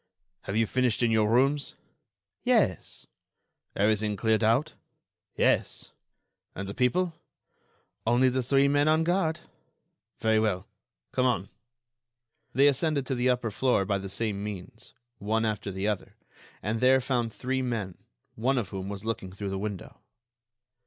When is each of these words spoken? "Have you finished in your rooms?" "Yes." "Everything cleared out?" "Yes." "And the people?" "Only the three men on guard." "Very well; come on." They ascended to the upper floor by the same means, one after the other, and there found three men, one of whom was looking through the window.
"Have 0.45 0.55
you 0.57 0.65
finished 0.65 1.03
in 1.03 1.11
your 1.11 1.29
rooms?" 1.29 1.75
"Yes." 2.43 3.05
"Everything 3.75 4.15
cleared 4.15 4.43
out?" 4.43 4.73
"Yes." 5.35 5.91
"And 6.55 6.67
the 6.67 6.73
people?" 6.73 7.13
"Only 8.07 8.27
the 8.27 8.41
three 8.41 8.67
men 8.67 8.87
on 8.87 9.03
guard." 9.03 9.41
"Very 10.17 10.39
well; 10.39 10.65
come 11.11 11.27
on." 11.27 11.49
They 12.51 12.67
ascended 12.67 13.05
to 13.05 13.13
the 13.13 13.29
upper 13.29 13.51
floor 13.51 13.85
by 13.85 13.99
the 13.99 14.09
same 14.09 14.43
means, 14.43 14.95
one 15.19 15.45
after 15.45 15.71
the 15.71 15.87
other, 15.87 16.15
and 16.63 16.79
there 16.79 16.99
found 16.99 17.31
three 17.31 17.61
men, 17.61 17.95
one 18.33 18.57
of 18.57 18.69
whom 18.69 18.89
was 18.89 19.05
looking 19.05 19.31
through 19.31 19.51
the 19.51 19.59
window. 19.59 19.99